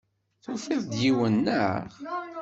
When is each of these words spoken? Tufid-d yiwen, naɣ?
Tufid-d 0.43 0.93
yiwen, 1.01 1.35
naɣ? 1.45 1.79